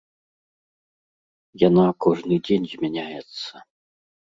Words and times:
Яна 1.67 1.85
кожны 2.07 2.35
дзень 2.51 2.67
змяняецца. 2.77 3.53